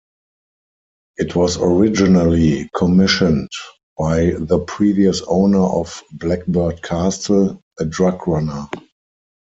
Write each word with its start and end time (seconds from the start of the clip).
It 1.17 1.35
was 1.35 1.59
originally 1.61 2.67
commissioned 2.75 3.49
by 3.99 4.31
the 4.35 4.57
previous 4.57 5.21
owner 5.27 5.61
of 5.63 6.01
Blackbird 6.13 6.81
Castle, 6.81 7.61
a 7.79 7.85
drug 7.85 8.27
runner. 8.27 8.67